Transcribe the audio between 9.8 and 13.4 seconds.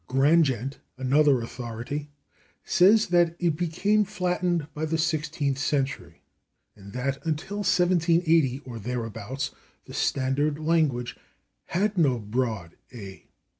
the standard language had no broad /a